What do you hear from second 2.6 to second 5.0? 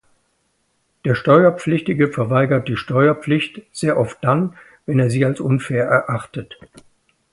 die Steuerpflicht sehr oft dann, wenn